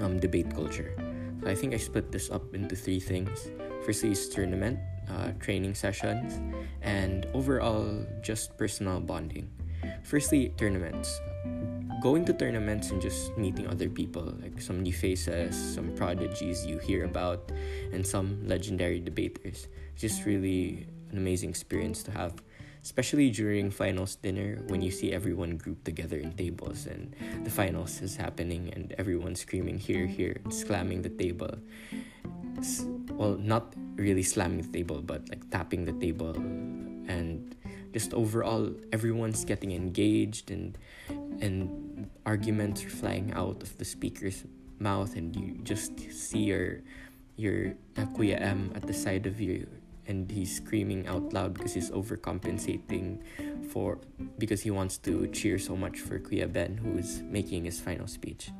um, 0.00 0.18
debate 0.18 0.54
culture. 0.54 0.96
I 1.44 1.54
think 1.54 1.74
I 1.74 1.76
split 1.76 2.12
this 2.12 2.30
up 2.30 2.54
into 2.54 2.76
three 2.76 3.00
things. 3.00 3.50
Firstly, 3.84 4.12
is 4.12 4.28
tournament, 4.28 4.78
uh, 5.10 5.32
training 5.40 5.74
sessions, 5.74 6.38
and 6.82 7.26
overall 7.34 8.06
just 8.22 8.56
personal 8.56 9.00
bonding. 9.00 9.50
Firstly, 10.04 10.54
tournaments. 10.56 11.20
Going 12.02 12.24
to 12.26 12.34
tournaments 12.34 12.90
and 12.90 13.00
just 13.00 13.36
meeting 13.38 13.68
other 13.68 13.88
people, 13.88 14.34
like 14.42 14.60
some 14.60 14.82
new 14.82 14.92
faces, 14.92 15.54
some 15.54 15.94
prodigies 15.94 16.66
you 16.66 16.78
hear 16.78 17.04
about, 17.04 17.52
and 17.92 18.04
some 18.04 18.42
legendary 18.46 18.98
debaters. 18.98 19.68
Just 19.94 20.26
really 20.26 20.86
an 21.12 21.18
amazing 21.18 21.50
experience 21.50 22.02
to 22.02 22.10
have 22.10 22.34
especially 22.82 23.30
during 23.30 23.70
finals 23.70 24.16
dinner 24.16 24.58
when 24.66 24.82
you 24.82 24.90
see 24.90 25.12
everyone 25.12 25.56
grouped 25.56 25.84
together 25.84 26.18
in 26.18 26.32
tables 26.32 26.86
and 26.86 27.14
the 27.44 27.50
finals 27.50 28.02
is 28.02 28.16
happening 28.16 28.72
and 28.74 28.92
everyone's 28.98 29.40
screaming 29.40 29.78
here 29.78 30.06
here 30.06 30.36
slamming 30.50 31.00
the 31.00 31.08
table 31.08 31.54
well 33.12 33.38
not 33.38 33.72
really 33.94 34.22
slamming 34.22 34.60
the 34.60 34.72
table 34.78 35.00
but 35.00 35.28
like 35.28 35.48
tapping 35.50 35.84
the 35.84 35.92
table 36.02 36.34
and 37.06 37.54
just 37.92 38.12
overall 38.14 38.72
everyone's 38.92 39.44
getting 39.44 39.70
engaged 39.70 40.50
and 40.50 40.76
and 41.40 42.10
arguments 42.26 42.84
are 42.84 42.90
flying 42.90 43.32
out 43.32 43.62
of 43.62 43.76
the 43.78 43.84
speaker's 43.84 44.44
mouth 44.78 45.16
and 45.16 45.34
you 45.36 45.58
just 45.62 45.98
see 46.10 46.44
your 46.50 46.80
your 47.36 47.74
uh, 47.96 48.04
Kuya 48.14 48.40
M 48.40 48.72
at 48.74 48.82
the 48.82 48.92
side 48.92 49.26
of 49.26 49.40
you 49.40 49.66
and 50.06 50.30
he's 50.30 50.56
screaming 50.56 51.06
out 51.06 51.32
loud 51.32 51.54
because 51.54 51.72
he's 51.74 51.90
overcompensating 51.90 53.22
for 53.70 53.98
because 54.38 54.60
he 54.60 54.70
wants 54.70 54.98
to 54.98 55.26
cheer 55.28 55.58
so 55.58 55.76
much 55.76 56.00
for 56.00 56.18
Kuya 56.18 56.52
Ben 56.52 56.76
who's 56.76 57.22
making 57.22 57.64
his 57.64 57.80
final 57.80 58.06
speech. 58.06 58.50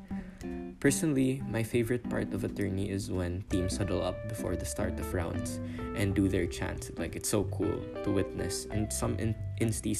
Personally, 0.79 1.41
my 1.47 1.63
favorite 1.63 2.03
part 2.09 2.33
of 2.33 2.43
attorney 2.43 2.89
is 2.89 3.09
when 3.09 3.43
teams 3.49 3.77
huddle 3.77 4.03
up 4.03 4.27
before 4.27 4.57
the 4.57 4.65
start 4.65 4.99
of 4.99 5.13
rounds 5.13 5.61
and 5.95 6.13
do 6.13 6.27
their 6.27 6.45
chants. 6.45 6.91
Like 6.97 7.15
it's 7.15 7.29
so 7.29 7.45
cool 7.55 7.79
to 8.03 8.11
witness, 8.11 8.67
and 8.69 8.91
some 8.91 9.15
in- 9.15 9.35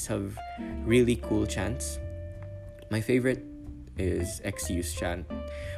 have 0.08 0.38
really 0.84 1.16
cool 1.16 1.46
chants. 1.46 1.98
My 2.94 3.00
favorite 3.00 3.42
is 3.98 4.38
XU's 4.46 4.94
chant, 4.94 5.26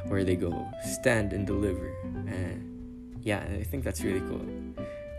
where 0.05 0.23
they 0.23 0.35
go 0.37 0.53
stand 0.85 1.33
and 1.33 1.49
deliver. 1.49 1.89
Uh, 2.29 2.61
yeah, 3.25 3.41
I 3.41 3.63
think 3.63 3.83
that's 3.83 4.05
really 4.05 4.21
cool 4.29 4.45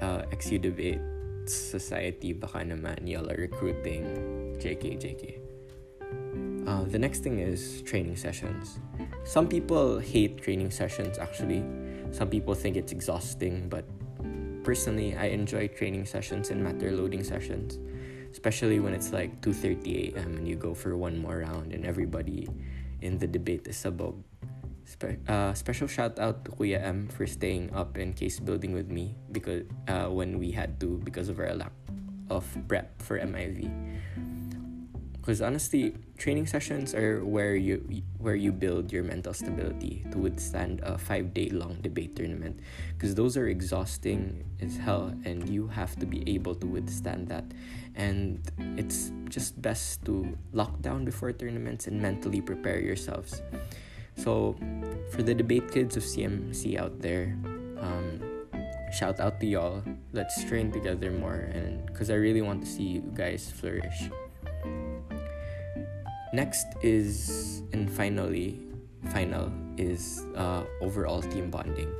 uh, 0.00 0.22
XU 0.30 0.62
Debate 0.62 1.02
Society, 1.50 2.30
baka 2.38 2.62
naman 2.62 3.02
y'all 3.02 3.26
are 3.26 3.34
recruiting 3.34 4.06
JK, 4.62 4.94
JK. 5.02 5.24
Uh, 6.70 6.84
the 6.86 7.02
next 7.02 7.26
thing 7.26 7.42
is 7.42 7.82
training 7.82 8.14
sessions. 8.14 8.78
Some 9.26 9.48
people 9.50 9.98
hate 9.98 10.38
training 10.38 10.70
sessions 10.70 11.18
actually. 11.18 11.66
Some 12.14 12.30
people 12.30 12.54
think 12.54 12.78
it's 12.78 12.92
exhausting, 12.94 13.66
but 13.66 13.82
personally, 14.62 15.16
I 15.18 15.34
enjoy 15.34 15.66
training 15.66 16.06
sessions 16.06 16.54
and 16.54 16.62
matter 16.62 16.92
loading 16.92 17.24
sessions, 17.24 17.82
especially 18.32 18.80
when 18.80 18.92
it's 18.92 19.12
like 19.12 19.40
2:30 19.40 20.14
a.m. 20.14 20.36
and 20.38 20.46
you 20.48 20.56
go 20.56 20.74
for 20.74 20.96
one 20.96 21.18
more 21.18 21.44
round 21.44 21.72
and 21.72 21.84
everybody 21.84 22.48
in 23.00 23.18
the 23.18 23.26
debate 23.26 23.66
is 23.66 23.76
sabog. 23.76 24.18
Spe- 24.88 25.20
uh, 25.28 25.52
special 25.52 25.84
shout 25.84 26.16
out 26.16 26.48
to 26.48 26.50
Kuya 26.56 26.80
M 26.80 27.12
for 27.12 27.28
staying 27.28 27.68
up 27.76 28.00
in 28.00 28.16
case 28.16 28.40
building 28.40 28.72
with 28.72 28.88
me 28.88 29.20
because 29.32 29.68
uh, 29.86 30.08
when 30.08 30.40
we 30.40 30.48
had 30.50 30.80
to 30.80 30.96
because 31.04 31.28
of 31.28 31.36
our 31.38 31.52
lack 31.52 31.72
of 32.30 32.44
prep 32.68 32.96
for 33.02 33.20
MIV. 33.20 33.68
Because 35.28 35.42
honestly, 35.42 35.92
training 36.16 36.46
sessions 36.46 36.94
are 36.94 37.20
where 37.22 37.54
you 37.54 37.84
where 38.16 38.34
you 38.34 38.48
build 38.50 38.90
your 38.90 39.04
mental 39.04 39.34
stability 39.34 40.00
to 40.10 40.16
withstand 40.16 40.80
a 40.80 40.96
five 40.96 41.34
day 41.34 41.50
long 41.52 41.76
debate 41.84 42.16
tournament. 42.16 42.60
Because 42.96 43.14
those 43.14 43.36
are 43.36 43.46
exhausting 43.46 44.42
as 44.64 44.78
hell, 44.78 45.12
and 45.28 45.46
you 45.46 45.68
have 45.68 45.92
to 46.00 46.06
be 46.06 46.24
able 46.32 46.54
to 46.54 46.66
withstand 46.66 47.28
that. 47.28 47.44
And 47.94 48.40
it's 48.80 49.12
just 49.28 49.60
best 49.60 50.02
to 50.06 50.32
lock 50.56 50.80
down 50.80 51.04
before 51.04 51.30
tournaments 51.36 51.88
and 51.88 52.00
mentally 52.00 52.40
prepare 52.40 52.80
yourselves. 52.80 53.42
So, 54.16 54.56
for 55.12 55.20
the 55.20 55.34
debate 55.34 55.70
kids 55.70 55.94
of 55.98 56.04
CMC 56.04 56.80
out 56.80 57.04
there, 57.04 57.36
um, 57.76 58.16
shout 58.96 59.20
out 59.20 59.40
to 59.40 59.46
y'all. 59.46 59.84
Let's 60.14 60.42
train 60.48 60.72
together 60.72 61.10
more, 61.10 61.52
and 61.52 61.84
because 61.84 62.08
I 62.08 62.14
really 62.16 62.40
want 62.40 62.64
to 62.64 62.66
see 62.66 62.96
you 62.96 63.04
guys 63.12 63.52
flourish. 63.52 64.08
Next 66.32 66.66
is, 66.82 67.62
and 67.72 67.90
finally, 67.90 68.60
final 69.10 69.50
is 69.76 70.24
uh, 70.36 70.64
overall 70.80 71.22
team 71.22 71.50
bonding 71.50 71.92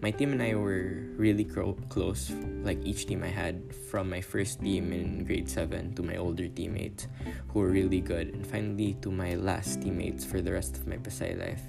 my 0.00 0.10
team 0.10 0.32
and 0.32 0.42
I 0.42 0.54
were 0.54 1.02
really 1.16 1.44
cro- 1.44 1.78
close. 1.88 2.30
Like 2.62 2.78
each 2.84 3.06
team 3.06 3.22
I 3.22 3.28
had, 3.28 3.74
from 3.90 4.08
my 4.10 4.20
first 4.20 4.60
team 4.60 4.92
in 4.92 5.24
grade 5.24 5.48
7 5.48 5.94
to 5.94 6.02
my 6.02 6.16
older 6.16 6.48
teammates 6.48 7.08
who 7.48 7.60
were 7.60 7.70
really 7.70 8.00
good, 8.00 8.34
and 8.34 8.46
finally 8.46 8.94
to 9.02 9.10
my 9.10 9.34
last 9.34 9.82
teammates 9.82 10.24
for 10.24 10.40
the 10.40 10.52
rest 10.52 10.76
of 10.76 10.86
my 10.86 10.96
Pisay 10.96 11.38
life. 11.38 11.62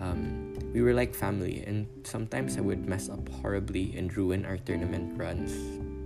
Um, 0.00 0.58
we 0.72 0.82
were 0.82 0.94
like 0.94 1.14
family, 1.14 1.62
and 1.66 1.86
sometimes 2.04 2.56
I 2.56 2.62
would 2.62 2.86
mess 2.86 3.08
up 3.08 3.28
horribly 3.28 3.94
and 3.96 4.14
ruin 4.16 4.44
our 4.44 4.56
tournament 4.56 5.18
runs. 5.18 5.54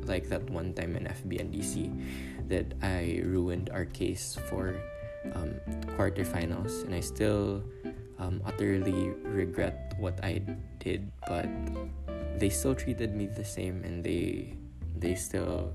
Like 0.06 0.28
that 0.28 0.48
one 0.50 0.72
time 0.74 0.94
in 0.96 1.04
FBNDC, 1.04 2.48
that 2.48 2.74
I 2.82 3.22
ruined 3.24 3.70
our 3.70 3.84
case 3.86 4.38
for 4.48 4.78
um, 5.35 5.54
quarterfinals, 5.97 6.85
and 6.85 6.95
I 6.95 7.00
still 7.00 7.64
um, 8.18 8.40
utterly 8.45 9.11
regret 9.25 9.95
what 9.99 10.23
I 10.23 10.42
did, 10.78 11.11
but 11.26 11.49
they 12.38 12.49
still 12.49 12.75
treated 12.75 13.14
me 13.14 13.26
the 13.26 13.45
same, 13.45 13.83
and 13.85 14.04
they 14.04 14.54
they 14.97 15.14
still 15.14 15.73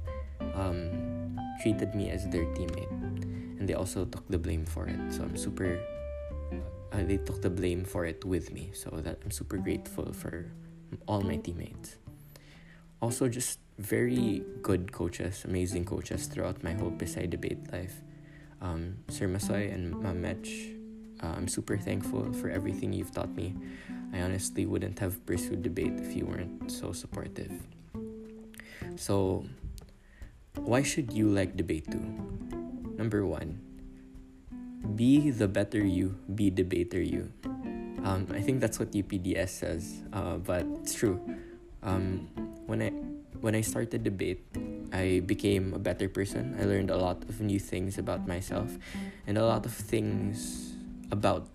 um, 0.55 1.37
treated 1.61 1.93
me 1.95 2.09
as 2.09 2.27
their 2.29 2.45
teammate, 2.57 2.91
and 3.59 3.67
they 3.67 3.73
also 3.73 4.05
took 4.05 4.27
the 4.29 4.37
blame 4.39 4.65
for 4.65 4.87
it. 4.87 4.99
So 5.09 5.23
I'm 5.23 5.37
super. 5.37 5.79
Uh, 6.91 7.03
they 7.07 7.17
took 7.17 7.41
the 7.41 7.49
blame 7.49 7.85
for 7.85 8.05
it 8.05 8.25
with 8.25 8.51
me, 8.51 8.71
so 8.73 8.89
that 9.01 9.19
I'm 9.23 9.31
super 9.31 9.57
grateful 9.57 10.11
for 10.11 10.51
all 11.07 11.21
my 11.21 11.37
teammates. 11.37 11.95
Also, 13.01 13.29
just 13.29 13.59
very 13.79 14.43
good 14.61 14.91
coaches, 14.91 15.45
amazing 15.45 15.85
coaches 15.85 16.27
throughout 16.27 16.61
my 16.63 16.73
whole 16.73 16.91
Pisay 16.91 17.29
debate 17.29 17.71
life. 17.71 18.01
Um, 18.61 18.97
Sir 19.09 19.27
Masoy 19.27 19.73
and 19.73 19.95
Mamech 19.95 20.77
uh, 21.21 21.37
I'm 21.37 21.47
super 21.47 21.77
thankful 21.77 22.33
for 22.33 22.49
everything 22.49 22.93
you've 22.93 23.13
taught 23.13 23.33
me. 23.35 23.53
I 24.13 24.21
honestly 24.21 24.65
wouldn't 24.65 24.97
have 24.99 25.23
pursued 25.25 25.61
debate 25.61 25.93
if 26.01 26.15
you 26.17 26.25
weren't 26.25 26.71
so 26.71 26.91
supportive. 26.91 27.53
So, 28.97 29.45
why 30.57 30.81
should 30.83 31.13
you 31.13 31.29
like 31.29 31.55
debate 31.55 31.89
too? 31.89 32.03
Number 32.97 33.25
one, 33.25 33.61
be 34.95 35.29
the 35.29 35.47
better 35.47 35.79
you, 35.79 36.17
be 36.33 36.49
debater 36.49 37.01
you. 37.01 37.31
Um, 38.03 38.27
I 38.33 38.41
think 38.41 38.59
that's 38.59 38.79
what 38.79 38.91
UPDS 38.91 39.49
says, 39.49 40.01
uh, 40.11 40.41
but 40.41 40.65
it's 40.81 40.93
true. 40.93 41.21
Um, 41.83 42.27
when 42.65 42.81
I 42.81 42.89
when 43.45 43.53
I 43.53 43.61
started 43.61 44.03
debate, 44.03 44.41
I 44.91 45.21
became 45.25 45.73
a 45.73 45.79
better 45.79 46.09
person. 46.09 46.55
I 46.59 46.65
learned 46.65 46.91
a 46.91 46.97
lot 46.97 47.23
of 47.29 47.39
new 47.39 47.59
things 47.59 47.97
about 47.97 48.27
myself, 48.27 48.77
and 49.27 49.37
a 49.37 49.45
lot 49.45 49.65
of 49.65 49.73
things 49.73 50.75
about 51.11 51.47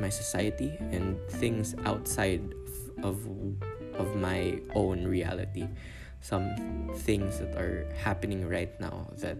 my 0.00 0.08
society 0.08 0.72
and 0.92 1.18
things 1.28 1.74
outside 1.84 2.42
of 3.02 3.20
of 3.94 4.16
my 4.16 4.58
own 4.74 5.06
reality 5.06 5.68
some 6.20 6.56
things 7.04 7.38
that 7.38 7.54
are 7.54 7.86
happening 8.00 8.48
right 8.48 8.72
now 8.80 9.06
that 9.20 9.36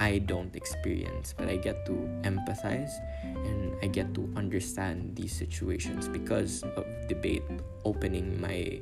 I 0.00 0.18
don't 0.18 0.54
experience 0.56 1.32
but 1.36 1.48
I 1.48 1.56
get 1.56 1.86
to 1.86 1.92
empathize 2.26 2.90
and 3.22 3.76
I 3.82 3.86
get 3.86 4.12
to 4.14 4.28
understand 4.36 5.14
these 5.14 5.32
situations 5.32 6.08
because 6.08 6.64
of 6.76 6.84
debate 7.08 7.46
opening 7.84 8.40
my 8.40 8.80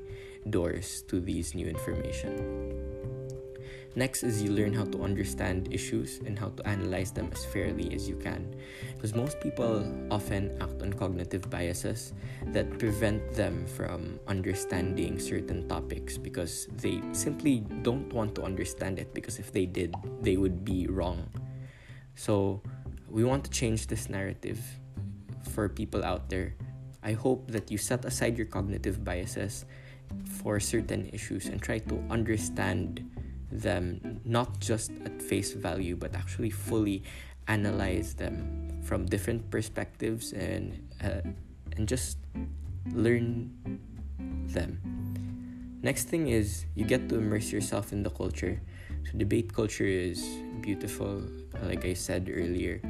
doors 0.48 1.04
to 1.08 1.20
these 1.20 1.54
new 1.54 1.68
information 1.68 2.91
Next 3.94 4.22
is 4.22 4.42
you 4.42 4.50
learn 4.50 4.72
how 4.72 4.84
to 4.84 5.04
understand 5.04 5.68
issues 5.70 6.20
and 6.24 6.38
how 6.38 6.48
to 6.56 6.66
analyze 6.66 7.12
them 7.12 7.28
as 7.30 7.44
fairly 7.44 7.92
as 7.92 8.08
you 8.08 8.16
can. 8.16 8.56
Because 8.94 9.14
most 9.14 9.38
people 9.40 9.84
often 10.10 10.56
act 10.62 10.80
on 10.80 10.94
cognitive 10.94 11.50
biases 11.50 12.14
that 12.56 12.78
prevent 12.78 13.20
them 13.34 13.66
from 13.66 14.18
understanding 14.28 15.18
certain 15.20 15.68
topics 15.68 16.16
because 16.16 16.68
they 16.80 17.02
simply 17.12 17.60
don't 17.82 18.10
want 18.14 18.34
to 18.36 18.42
understand 18.42 18.98
it 18.98 19.12
because 19.12 19.38
if 19.38 19.52
they 19.52 19.66
did, 19.66 19.94
they 20.22 20.38
would 20.38 20.64
be 20.64 20.86
wrong. 20.86 21.28
So, 22.14 22.62
we 23.10 23.24
want 23.24 23.44
to 23.44 23.50
change 23.50 23.88
this 23.88 24.08
narrative 24.08 24.58
for 25.52 25.68
people 25.68 26.02
out 26.02 26.30
there. 26.30 26.54
I 27.02 27.12
hope 27.12 27.50
that 27.50 27.70
you 27.70 27.76
set 27.76 28.06
aside 28.06 28.38
your 28.38 28.46
cognitive 28.46 29.04
biases 29.04 29.66
for 30.40 30.60
certain 30.60 31.10
issues 31.12 31.46
and 31.46 31.60
try 31.60 31.78
to 31.78 32.02
understand 32.08 33.04
them 33.52 34.20
not 34.24 34.58
just 34.60 34.90
at 35.04 35.20
face 35.20 35.52
value 35.52 35.96
but 35.96 36.14
actually 36.14 36.50
fully 36.50 37.02
analyze 37.48 38.14
them 38.14 38.80
from 38.82 39.04
different 39.06 39.50
perspectives 39.50 40.32
and 40.32 40.80
uh, 41.02 41.20
and 41.76 41.88
just 41.88 42.18
learn 42.92 43.50
them. 44.46 44.78
Next 45.82 46.08
thing 46.08 46.28
is 46.28 46.66
you 46.74 46.84
get 46.84 47.08
to 47.08 47.16
immerse 47.16 47.50
yourself 47.50 47.92
in 47.92 48.02
the 48.02 48.10
culture. 48.10 48.60
So 49.10 49.18
debate 49.18 49.52
culture 49.52 49.86
is 49.86 50.22
beautiful, 50.60 51.26
like 51.64 51.84
I 51.84 51.94
said 51.94 52.30
earlier. 52.30 52.80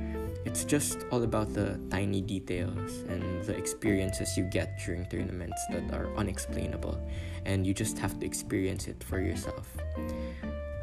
It's 0.45 0.65
just 0.65 1.07
all 1.11 1.23
about 1.23 1.55
the 1.55 1.81
tiny 1.89 2.21
details 2.21 3.01
and 3.09 3.43
the 3.45 3.57
experiences 3.57 4.37
you 4.37 4.45
get 4.45 4.79
during 4.85 5.07
tournaments 5.07 5.57
that 5.71 5.95
are 5.95 6.13
unexplainable, 6.17 7.01
and 7.47 7.67
you 7.67 7.73
just 7.73 7.97
have 7.99 8.19
to 8.21 8.27
experience 8.27 8.89
it 8.89 9.03
for 9.03 9.21
yourself. 9.21 9.67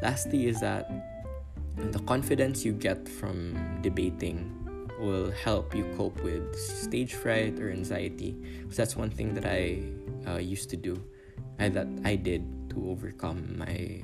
Lastly, 0.02 0.48
is 0.48 0.60
that 0.62 0.90
the 1.92 2.00
confidence 2.00 2.66
you 2.66 2.74
get 2.74 3.08
from 3.08 3.56
debating 3.82 4.56
will 5.00 5.32
help 5.32 5.74
you 5.74 5.86
cope 5.96 6.22
with 6.22 6.56
stage 6.58 7.14
fright 7.14 7.60
or 7.60 7.72
anxiety. 7.72 8.36
That's 8.68 8.96
one 8.96 9.10
thing 9.10 9.34
that 9.36 9.46
I 9.46 9.84
uh, 10.28 10.38
used 10.38 10.70
to 10.72 10.78
do, 10.78 11.02
I, 11.58 11.70
that 11.70 11.88
I 12.04 12.16
did 12.16 12.44
to 12.72 12.90
overcome 12.90 13.58
my 13.58 14.04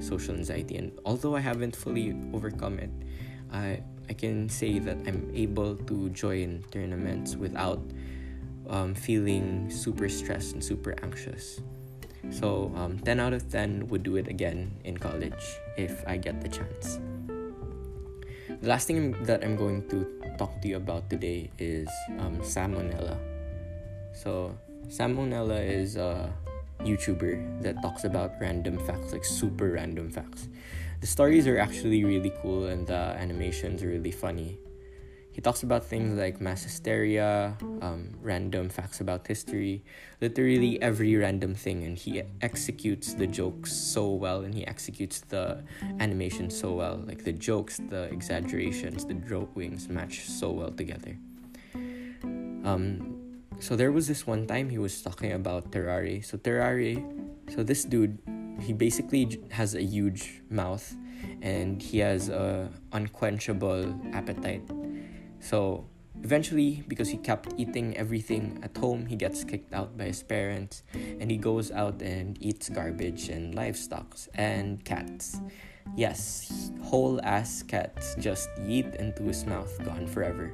social 0.00 0.34
anxiety. 0.34 0.76
And 0.76 0.92
although 1.04 1.34
I 1.34 1.40
haven't 1.40 1.74
fully 1.74 2.14
overcome 2.32 2.78
it, 2.78 2.90
I 3.52 3.82
I 4.08 4.14
can 4.14 4.48
say 4.48 4.78
that 4.78 4.98
I'm 5.06 5.30
able 5.34 5.76
to 5.76 6.10
join 6.10 6.64
tournaments 6.70 7.36
without 7.36 7.80
um, 8.68 8.94
feeling 8.94 9.70
super 9.70 10.08
stressed 10.08 10.52
and 10.54 10.62
super 10.62 10.94
anxious. 11.02 11.60
So 12.30 12.72
um, 12.76 12.98
10 12.98 13.20
out 13.20 13.32
of 13.32 13.50
10 13.50 13.88
would 13.88 14.02
do 14.02 14.16
it 14.16 14.28
again 14.28 14.70
in 14.84 14.96
college 14.96 15.58
if 15.76 16.04
I 16.06 16.16
get 16.16 16.40
the 16.40 16.48
chance. 16.48 17.00
The 18.62 18.68
last 18.68 18.86
thing 18.86 19.12
that 19.24 19.42
I'm 19.42 19.56
going 19.56 19.88
to 19.88 20.06
talk 20.38 20.60
to 20.62 20.68
you 20.68 20.76
about 20.76 21.10
today 21.10 21.50
is 21.58 21.88
um, 22.18 22.38
Sam 22.44 22.74
O'Nella. 22.76 23.18
So, 24.14 24.56
Sam 24.88 25.18
O'Nella 25.18 25.60
is 25.60 25.96
a 25.96 26.32
YouTuber 26.84 27.62
that 27.62 27.82
talks 27.82 28.04
about 28.04 28.34
random 28.40 28.78
facts, 28.86 29.12
like 29.12 29.24
super 29.24 29.72
random 29.72 30.10
facts. 30.10 30.48
The 31.00 31.06
stories 31.06 31.46
are 31.48 31.58
actually 31.58 32.04
really 32.04 32.32
cool 32.40 32.66
and 32.66 32.86
the 32.86 33.18
animations 33.18 33.82
are 33.82 33.88
really 33.88 34.12
funny. 34.12 34.58
He 35.32 35.40
talks 35.40 35.62
about 35.62 35.82
things 35.82 36.18
like 36.18 36.42
mass 36.42 36.62
hysteria, 36.62 37.56
um, 37.80 38.10
random 38.20 38.68
facts 38.68 39.00
about 39.00 39.26
history, 39.26 39.82
literally 40.20 40.80
every 40.82 41.16
random 41.16 41.54
thing, 41.54 41.84
and 41.84 41.96
he 41.96 42.22
executes 42.42 43.14
the 43.14 43.26
jokes 43.26 43.72
so 43.72 44.10
well, 44.10 44.42
and 44.42 44.54
he 44.54 44.66
executes 44.66 45.20
the 45.20 45.64
animation 46.00 46.50
so 46.50 46.74
well. 46.74 47.00
Like 47.06 47.24
the 47.24 47.32
jokes, 47.32 47.80
the 47.88 48.12
exaggerations, 48.12 49.06
the 49.06 49.14
drawings 49.14 49.88
match 49.88 50.28
so 50.28 50.50
well 50.50 50.70
together. 50.70 51.16
Um, 52.64 53.16
so 53.58 53.74
there 53.74 53.90
was 53.90 54.06
this 54.06 54.26
one 54.26 54.46
time 54.46 54.68
he 54.68 54.78
was 54.78 55.00
talking 55.00 55.32
about 55.32 55.72
Tarrare. 55.72 56.20
So 56.20 56.36
Tarrare, 56.36 57.02
so 57.48 57.62
this 57.62 57.84
dude, 57.84 58.18
he 58.60 58.74
basically 58.74 59.40
has 59.50 59.74
a 59.74 59.82
huge 59.82 60.42
mouth, 60.50 60.94
and 61.40 61.80
he 61.80 62.00
has 62.00 62.28
a 62.28 62.68
unquenchable 62.92 63.98
appetite 64.12 64.62
so 65.42 65.84
eventually, 66.22 66.84
because 66.86 67.08
he 67.08 67.18
kept 67.18 67.52
eating 67.58 67.96
everything 67.96 68.60
at 68.62 68.76
home, 68.76 69.06
he 69.06 69.16
gets 69.16 69.42
kicked 69.42 69.74
out 69.74 69.98
by 69.98 70.04
his 70.04 70.22
parents 70.22 70.84
and 70.94 71.30
he 71.30 71.36
goes 71.36 71.70
out 71.72 72.00
and 72.00 72.38
eats 72.40 72.68
garbage 72.68 73.28
and 73.28 73.54
livestock 73.54 74.16
and 74.34 74.84
cats. 74.84 75.40
Yes, 75.96 76.70
whole 76.82 77.20
ass 77.24 77.62
cats 77.62 78.14
just 78.20 78.48
eat 78.66 78.94
into 78.96 79.24
his 79.24 79.44
mouth, 79.44 79.72
gone 79.84 80.06
forever. 80.06 80.52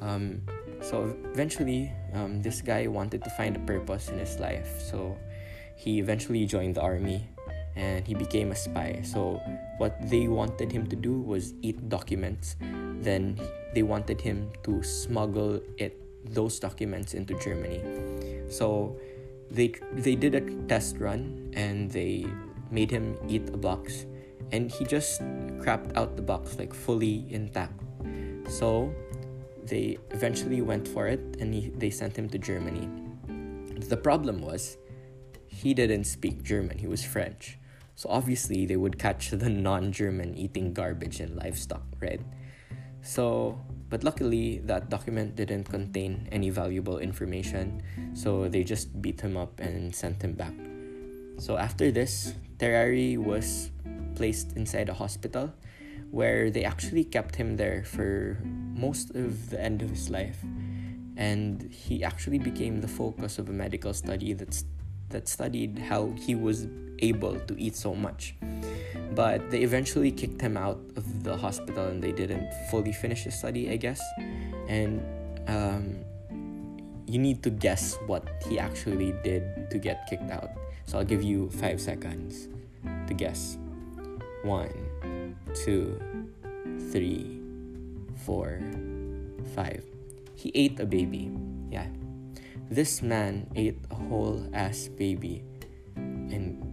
Um, 0.00 0.42
so 0.80 1.16
eventually, 1.34 1.92
um, 2.14 2.40
this 2.40 2.62
guy 2.62 2.86
wanted 2.86 3.24
to 3.24 3.30
find 3.30 3.56
a 3.56 3.60
purpose 3.60 4.08
in 4.08 4.18
his 4.18 4.38
life. 4.38 4.80
So 4.80 5.18
he 5.76 5.98
eventually 5.98 6.46
joined 6.46 6.76
the 6.76 6.82
army 6.82 7.28
and 7.74 8.06
he 8.06 8.14
became 8.14 8.52
a 8.52 8.56
spy. 8.56 9.00
So 9.02 9.40
what 9.78 9.98
they 10.08 10.28
wanted 10.28 10.70
him 10.70 10.86
to 10.86 10.96
do 10.96 11.20
was 11.20 11.54
eat 11.62 11.88
documents. 11.88 12.56
Then 13.00 13.40
they 13.74 13.82
wanted 13.82 14.20
him 14.20 14.50
to 14.64 14.82
smuggle 14.82 15.60
it 15.78 15.98
those 16.24 16.58
documents 16.58 17.14
into 17.14 17.34
Germany. 17.40 17.82
So 18.48 18.96
they 19.50 19.74
they 19.92 20.14
did 20.14 20.34
a 20.34 20.42
test 20.68 20.98
run 20.98 21.52
and 21.54 21.90
they 21.90 22.26
made 22.70 22.90
him 22.90 23.18
eat 23.28 23.48
a 23.52 23.56
box 23.56 24.06
and 24.52 24.70
he 24.70 24.84
just 24.84 25.20
crapped 25.60 25.96
out 25.96 26.16
the 26.16 26.22
box 26.22 26.58
like 26.58 26.72
fully 26.72 27.26
intact. 27.30 27.78
So 28.48 28.92
they 29.64 29.98
eventually 30.10 30.60
went 30.60 30.86
for 30.86 31.06
it 31.06 31.20
and 31.40 31.54
he, 31.54 31.70
they 31.70 31.90
sent 31.90 32.16
him 32.16 32.28
to 32.30 32.38
Germany. 32.38 32.88
The 33.88 33.96
problem 33.96 34.40
was 34.40 34.76
he 35.46 35.74
didn't 35.74 36.04
speak 36.04 36.42
German, 36.42 36.78
he 36.78 36.86
was 36.86 37.04
French. 37.04 37.58
So 37.94 38.08
obviously 38.08 38.66
they 38.66 38.76
would 38.76 38.98
catch 38.98 39.30
the 39.30 39.48
non-German 39.48 40.34
eating 40.34 40.72
garbage 40.72 41.20
and 41.20 41.36
livestock, 41.36 41.84
right? 42.00 42.20
So, 43.02 43.58
but 43.90 44.04
luckily 44.04 44.58
that 44.64 44.88
document 44.88 45.36
didn't 45.36 45.64
contain 45.64 46.28
any 46.32 46.50
valuable 46.50 46.98
information, 46.98 47.82
so 48.14 48.48
they 48.48 48.64
just 48.64 49.02
beat 49.02 49.20
him 49.20 49.36
up 49.36 49.58
and 49.60 49.94
sent 49.94 50.22
him 50.22 50.32
back. 50.32 50.54
So 51.38 51.56
after 51.56 51.90
this, 51.90 52.34
Tarrare 52.58 53.18
was 53.18 53.70
placed 54.14 54.56
inside 54.56 54.88
a 54.88 54.94
hospital 54.94 55.52
where 56.10 56.50
they 56.50 56.62
actually 56.62 57.04
kept 57.04 57.34
him 57.34 57.56
there 57.56 57.82
for 57.84 58.38
most 58.74 59.16
of 59.16 59.50
the 59.50 59.60
end 59.60 59.82
of 59.82 59.90
his 59.90 60.10
life. 60.10 60.38
And 61.16 61.62
he 61.72 62.04
actually 62.04 62.38
became 62.38 62.80
the 62.80 62.88
focus 62.88 63.38
of 63.38 63.48
a 63.48 63.52
medical 63.52 63.92
study 63.92 64.32
that's 64.32 64.64
that 65.08 65.28
studied 65.28 65.78
how 65.78 66.10
he 66.16 66.34
was 66.34 66.66
able 67.00 67.38
to 67.40 67.54
eat 67.60 67.76
so 67.76 67.94
much. 67.94 68.34
But 69.14 69.50
they 69.50 69.60
eventually 69.60 70.10
kicked 70.10 70.40
him 70.40 70.56
out 70.56 70.80
of 70.96 71.24
the 71.24 71.36
hospital 71.36 71.86
and 71.86 72.02
they 72.02 72.12
didn't 72.12 72.48
fully 72.70 72.92
finish 72.92 73.24
his 73.24 73.38
study, 73.38 73.70
I 73.70 73.76
guess. 73.76 74.00
And 74.68 75.02
um, 75.48 76.04
you 77.06 77.18
need 77.18 77.42
to 77.42 77.50
guess 77.50 77.98
what 78.06 78.28
he 78.48 78.58
actually 78.58 79.12
did 79.22 79.70
to 79.70 79.78
get 79.78 80.06
kicked 80.08 80.30
out. 80.30 80.50
So 80.86 80.98
I'll 80.98 81.04
give 81.04 81.22
you 81.22 81.50
five 81.50 81.80
seconds 81.80 82.48
to 83.06 83.14
guess. 83.14 83.58
One, 84.42 85.36
two, 85.54 86.00
three, 86.90 87.40
four, 88.24 88.60
five. 89.54 89.84
He 90.34 90.50
ate 90.54 90.80
a 90.80 90.86
baby. 90.86 91.30
Yeah. 91.70 91.86
This 92.70 93.02
man 93.02 93.46
ate 93.54 93.78
a 93.90 93.94
whole 93.94 94.48
ass 94.52 94.88
baby 94.88 95.44
and 95.96 96.64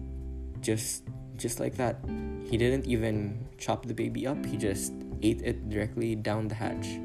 just 0.62 1.04
just 1.40 1.60
like 1.60 1.76
that. 1.76 1.98
He 2.46 2.58
didn't 2.58 2.86
even 2.86 3.48
chop 3.58 3.86
the 3.86 3.94
baby 3.94 4.28
up 4.28 4.40
he 4.46 4.58
just 4.58 4.94
ate 5.22 5.42
it 5.42 5.70
directly 5.70 6.16
down 6.16 6.48
the 6.48 6.56
hatch. 6.56 7.00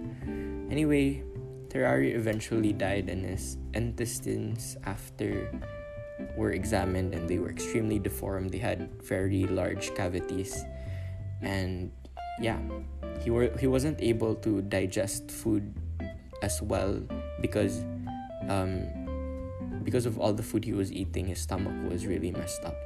Anyway 0.70 1.22
Tarrare 1.68 2.14
eventually 2.14 2.72
died 2.72 3.08
and 3.08 3.24
his 3.24 3.56
intestines 3.74 4.76
after 4.84 5.50
were 6.36 6.52
examined 6.52 7.14
and 7.14 7.28
they 7.28 7.38
were 7.38 7.50
extremely 7.50 7.98
deformed. 7.98 8.50
They 8.50 8.62
had 8.62 8.90
very 9.02 9.46
large 9.46 9.94
cavities. 9.94 10.64
And 11.42 11.90
yeah 12.40 12.58
he 13.20 13.30
were 13.30 13.50
he 13.58 13.66
wasn't 13.66 14.00
able 14.00 14.34
to 14.42 14.62
digest 14.62 15.30
food 15.30 15.74
as 16.42 16.60
well 16.60 17.00
because 17.40 17.84
um, 18.48 18.88
because 19.84 20.06
of 20.06 20.18
all 20.18 20.32
the 20.32 20.42
food 20.42 20.64
he 20.64 20.72
was 20.72 20.92
eating, 20.92 21.26
his 21.26 21.40
stomach 21.40 21.74
was 21.90 22.06
really 22.06 22.30
messed 22.30 22.64
up. 22.64 22.76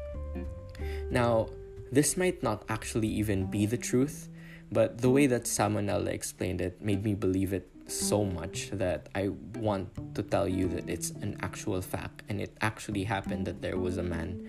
Now, 1.10 1.48
this 1.90 2.16
might 2.16 2.42
not 2.42 2.64
actually 2.68 3.08
even 3.08 3.46
be 3.46 3.66
the 3.66 3.78
truth, 3.78 4.28
but 4.70 4.98
the 4.98 5.10
way 5.10 5.26
that 5.26 5.46
Sam 5.46 5.76
O'Nella 5.76 6.10
explained 6.10 6.60
it 6.60 6.82
made 6.82 7.04
me 7.04 7.14
believe 7.14 7.52
it 7.52 7.70
so 7.86 8.24
much 8.24 8.68
that 8.72 9.08
I 9.14 9.28
want 9.56 10.14
to 10.14 10.22
tell 10.22 10.46
you 10.46 10.68
that 10.68 10.88
it's 10.88 11.10
an 11.10 11.38
actual 11.40 11.80
fact 11.80 12.22
and 12.28 12.40
it 12.40 12.54
actually 12.60 13.04
happened 13.04 13.46
that 13.46 13.62
there 13.62 13.78
was 13.78 13.96
a 13.96 14.02
man 14.02 14.46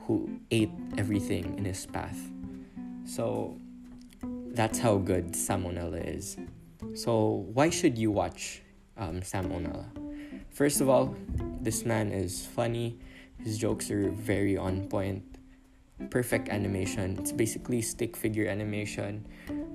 who 0.00 0.28
ate 0.50 0.70
everything 0.98 1.56
in 1.56 1.64
his 1.64 1.86
path. 1.86 2.18
So 3.06 3.56
that's 4.54 4.78
how 4.78 4.96
good 4.96 5.34
Sam 5.34 5.64
O'Nella 5.64 5.98
is. 5.98 6.36
So 6.94 7.46
why 7.52 7.70
should 7.70 7.96
you 7.96 8.10
watch 8.10 8.62
um, 8.98 9.22
Sam 9.22 9.50
O'Nella? 9.50 9.86
First 10.50 10.82
of 10.82 10.88
all, 10.90 11.16
this 11.62 11.86
man 11.86 12.12
is 12.12 12.44
funny. 12.44 12.98
His 13.42 13.56
jokes 13.56 13.90
are 13.90 14.10
very 14.10 14.56
on 14.56 14.88
point. 14.88 15.31
Perfect 16.10 16.48
animation. 16.48 17.16
It's 17.18 17.32
basically 17.32 17.82
stick 17.82 18.16
figure 18.16 18.46
animation, 18.46 19.26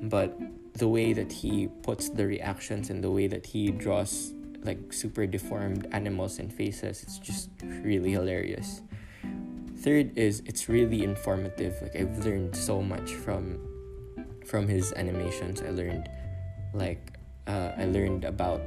but 0.03 0.37
the 0.73 0.87
way 0.87 1.13
that 1.13 1.31
he 1.31 1.67
puts 1.81 2.09
the 2.09 2.25
reactions 2.25 2.89
and 2.89 3.03
the 3.03 3.09
way 3.09 3.27
that 3.27 3.45
he 3.45 3.71
draws 3.71 4.33
like 4.63 4.93
super 4.93 5.25
deformed 5.25 5.87
animals 5.91 6.39
and 6.39 6.53
faces, 6.53 7.03
it's 7.03 7.17
just 7.17 7.49
really 7.81 8.11
hilarious. 8.11 8.81
Third 9.79 10.17
is 10.17 10.41
it's 10.45 10.69
really 10.69 11.03
informative. 11.03 11.75
Like 11.81 11.95
I've 11.95 12.25
learned 12.25 12.55
so 12.55 12.81
much 12.81 13.13
from 13.13 13.59
from 14.45 14.67
his 14.67 14.93
animations. 14.93 15.61
I 15.61 15.69
learned 15.69 16.09
like 16.73 17.17
uh, 17.47 17.71
I 17.77 17.85
learned 17.85 18.25
about 18.25 18.61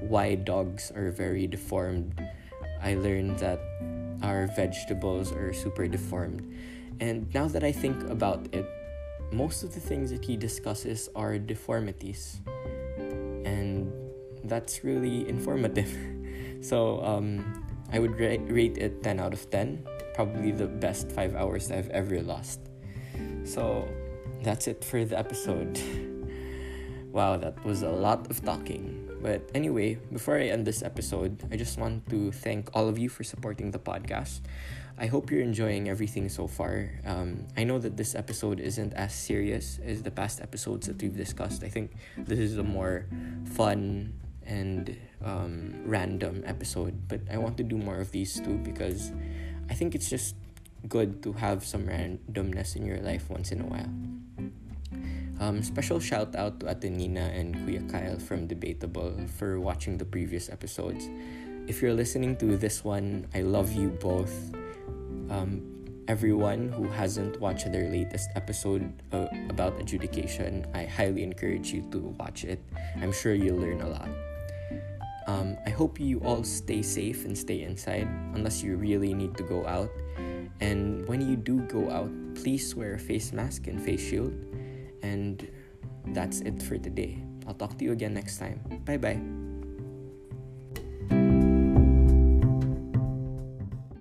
why 0.00 0.34
dogs 0.34 0.92
are 0.92 1.10
very 1.10 1.46
deformed. 1.46 2.20
I 2.82 2.94
learned 2.94 3.38
that 3.38 3.60
our 4.22 4.46
vegetables 4.46 5.32
are 5.32 5.52
super 5.52 5.88
deformed. 5.88 6.42
And 7.00 7.32
now 7.34 7.46
that 7.48 7.62
I 7.62 7.72
think 7.72 8.08
about 8.10 8.46
it, 8.52 8.66
most 9.32 9.62
of 9.62 9.74
the 9.74 9.80
things 9.80 10.10
that 10.10 10.24
he 10.24 10.36
discusses 10.36 11.08
are 11.14 11.38
deformities. 11.38 12.40
And 13.44 13.92
that's 14.44 14.84
really 14.84 15.28
informative. 15.28 15.94
so 16.60 17.02
um, 17.04 17.64
I 17.92 17.98
would 17.98 18.18
ra- 18.18 18.42
rate 18.48 18.78
it 18.78 19.02
10 19.02 19.20
out 19.20 19.32
of 19.32 19.48
10. 19.50 19.86
Probably 20.14 20.50
the 20.50 20.66
best 20.66 21.12
five 21.12 21.36
hours 21.36 21.70
I've 21.70 21.90
ever 21.90 22.20
lost. 22.22 22.60
So 23.44 23.88
that's 24.42 24.66
it 24.66 24.84
for 24.84 25.04
the 25.04 25.18
episode. 25.18 25.80
wow, 27.12 27.36
that 27.36 27.64
was 27.64 27.82
a 27.82 27.90
lot 27.90 28.30
of 28.30 28.44
talking. 28.44 29.08
But 29.20 29.50
anyway, 29.54 29.98
before 30.12 30.38
I 30.38 30.46
end 30.46 30.66
this 30.66 30.82
episode, 30.82 31.42
I 31.50 31.56
just 31.56 31.78
want 31.78 32.08
to 32.10 32.30
thank 32.30 32.70
all 32.74 32.88
of 32.88 32.98
you 32.98 33.08
for 33.08 33.24
supporting 33.24 33.70
the 33.72 33.78
podcast. 33.78 34.40
I 34.98 35.06
hope 35.06 35.30
you're 35.30 35.42
enjoying 35.46 35.88
everything 35.88 36.28
so 36.28 36.48
far. 36.48 36.90
Um, 37.06 37.46
I 37.56 37.62
know 37.62 37.78
that 37.78 37.96
this 37.96 38.16
episode 38.16 38.58
isn't 38.58 38.92
as 38.94 39.14
serious 39.14 39.78
as 39.84 40.02
the 40.02 40.10
past 40.10 40.40
episodes 40.40 40.88
that 40.88 41.00
we've 41.00 41.16
discussed. 41.16 41.62
I 41.62 41.68
think 41.68 41.92
this 42.16 42.38
is 42.38 42.58
a 42.58 42.64
more 42.64 43.06
fun 43.54 44.12
and 44.44 44.96
um, 45.22 45.74
random 45.84 46.42
episode, 46.44 47.06
but 47.06 47.20
I 47.30 47.38
want 47.38 47.56
to 47.58 47.62
do 47.62 47.78
more 47.78 48.00
of 48.00 48.10
these 48.10 48.40
too 48.40 48.58
because 48.58 49.12
I 49.70 49.74
think 49.74 49.94
it's 49.94 50.10
just 50.10 50.34
good 50.88 51.22
to 51.22 51.32
have 51.32 51.64
some 51.64 51.86
randomness 51.86 52.74
in 52.74 52.84
your 52.84 52.98
life 52.98 53.30
once 53.30 53.52
in 53.52 53.60
a 53.60 53.66
while. 53.66 53.90
Um, 55.38 55.62
special 55.62 56.00
shout 56.00 56.34
out 56.34 56.58
to 56.60 56.66
Atenina 56.66 57.30
and 57.38 57.54
Kuya 57.54 57.86
Kyle 57.86 58.18
from 58.18 58.48
Debatable 58.48 59.14
for 59.38 59.60
watching 59.60 59.96
the 59.96 60.04
previous 60.04 60.50
episodes. 60.50 61.08
If 61.68 61.82
you're 61.82 61.94
listening 61.94 62.34
to 62.38 62.56
this 62.56 62.82
one, 62.82 63.28
I 63.32 63.42
love 63.42 63.70
you 63.70 63.90
both. 63.90 64.57
Um, 65.30 65.62
everyone 66.08 66.72
who 66.72 66.88
hasn't 66.88 67.40
watched 67.40 67.70
their 67.70 67.88
latest 67.90 68.30
episode 68.34 68.92
uh, 69.12 69.26
about 69.48 69.78
adjudication, 69.80 70.66
I 70.74 70.84
highly 70.84 71.22
encourage 71.22 71.72
you 71.72 71.82
to 71.92 71.98
watch 72.18 72.44
it. 72.44 72.62
I'm 73.00 73.12
sure 73.12 73.34
you'll 73.34 73.60
learn 73.60 73.80
a 73.82 73.88
lot. 73.88 74.08
Um, 75.28 75.58
I 75.66 75.70
hope 75.70 76.00
you 76.00 76.20
all 76.24 76.42
stay 76.42 76.80
safe 76.80 77.26
and 77.26 77.36
stay 77.36 77.62
inside 77.62 78.08
unless 78.32 78.62
you 78.62 78.76
really 78.76 79.12
need 79.12 79.36
to 79.36 79.42
go 79.42 79.66
out. 79.66 79.90
And 80.60 81.06
when 81.06 81.20
you 81.20 81.36
do 81.36 81.60
go 81.68 81.90
out, 81.90 82.10
please 82.34 82.74
wear 82.74 82.94
a 82.94 82.98
face 82.98 83.32
mask 83.32 83.66
and 83.66 83.80
face 83.80 84.00
shield. 84.00 84.32
And 85.02 85.46
that's 86.16 86.40
it 86.40 86.62
for 86.62 86.78
today. 86.78 87.22
I'll 87.46 87.54
talk 87.54 87.76
to 87.78 87.84
you 87.84 87.92
again 87.92 88.14
next 88.14 88.38
time. 88.38 88.60
Bye 88.84 88.96
bye. 88.96 89.37